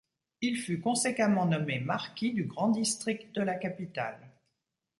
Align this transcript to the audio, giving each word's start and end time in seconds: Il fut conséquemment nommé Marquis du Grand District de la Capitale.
Il 0.41 0.57
fut 0.57 0.79
conséquemment 0.79 1.45
nommé 1.45 1.79
Marquis 1.79 2.33
du 2.33 2.45
Grand 2.45 2.69
District 2.69 3.31
de 3.35 3.43
la 3.43 3.53
Capitale. 3.53 4.17